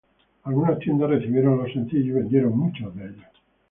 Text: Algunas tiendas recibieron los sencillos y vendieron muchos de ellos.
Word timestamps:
Algunas 0.45 0.79
tiendas 0.79 1.11
recibieron 1.11 1.59
los 1.59 1.73
sencillos 1.73 2.07
y 2.07 2.19
vendieron 2.23 2.57
muchos 2.57 2.95
de 2.95 3.03
ellos. 3.03 3.25